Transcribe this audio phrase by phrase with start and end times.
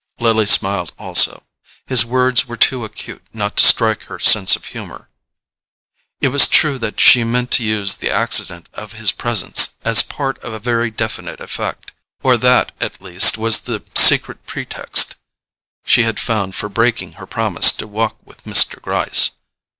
[0.19, 1.43] Lily smiled also:
[1.85, 5.09] his words were too acute not to strike her sense of humour.
[6.21, 10.39] It was true that she meant to use the accident of his presence as part
[10.39, 11.91] of a very definite effect;
[12.23, 15.17] or that, at least, was the secret pretext
[15.85, 18.81] she had found for breaking her promise to walk with Mr.
[18.81, 19.29] Gryce.